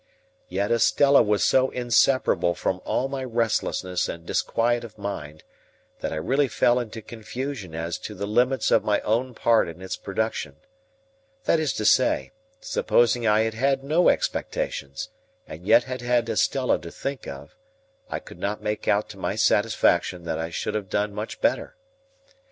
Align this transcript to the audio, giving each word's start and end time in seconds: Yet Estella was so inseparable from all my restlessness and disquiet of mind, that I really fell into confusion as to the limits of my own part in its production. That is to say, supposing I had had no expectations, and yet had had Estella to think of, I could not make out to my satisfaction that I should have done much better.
Yet 0.49 0.71
Estella 0.71 1.21
was 1.21 1.45
so 1.45 1.69
inseparable 1.69 2.55
from 2.55 2.81
all 2.85 3.07
my 3.07 3.23
restlessness 3.23 4.09
and 4.09 4.25
disquiet 4.25 4.83
of 4.83 4.97
mind, 4.97 5.43
that 5.99 6.11
I 6.11 6.15
really 6.15 6.47
fell 6.47 6.79
into 6.79 7.03
confusion 7.03 7.75
as 7.75 7.99
to 7.99 8.15
the 8.15 8.25
limits 8.25 8.71
of 8.71 8.83
my 8.83 8.99
own 9.01 9.35
part 9.35 9.67
in 9.69 9.79
its 9.79 9.95
production. 9.97 10.55
That 11.43 11.59
is 11.59 11.71
to 11.73 11.85
say, 11.85 12.31
supposing 12.61 13.27
I 13.27 13.41
had 13.41 13.53
had 13.53 13.83
no 13.83 14.09
expectations, 14.09 15.09
and 15.45 15.67
yet 15.67 15.83
had 15.83 16.01
had 16.01 16.27
Estella 16.27 16.79
to 16.79 16.89
think 16.89 17.27
of, 17.27 17.55
I 18.09 18.17
could 18.17 18.39
not 18.39 18.59
make 18.63 18.87
out 18.87 19.07
to 19.09 19.19
my 19.19 19.35
satisfaction 19.35 20.23
that 20.23 20.39
I 20.39 20.49
should 20.49 20.73
have 20.73 20.89
done 20.89 21.13
much 21.13 21.41
better. 21.41 21.75